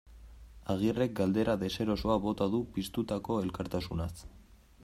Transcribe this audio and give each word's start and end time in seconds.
Agirrek 0.75 1.13
galdera 1.19 1.55
deserosoa 1.65 2.17
bota 2.25 2.49
du 2.57 2.65
piztutako 2.79 3.41
elkartasunaz. 3.47 4.13